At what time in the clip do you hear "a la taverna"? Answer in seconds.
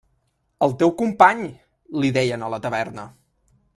2.47-3.05